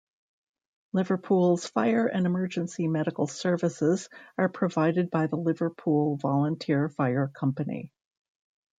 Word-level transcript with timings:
Liverpool's 0.93 1.67
fire 1.67 2.07
and 2.07 2.25
emergency 2.25 2.87
medical 2.87 3.27
services 3.27 4.09
are 4.35 4.49
provided 4.49 5.11
by 5.11 5.27
the 5.27 5.37
Liverpool 5.37 6.17
Volunteer 6.17 6.89
Fire 6.89 7.27
Company. 7.39 7.91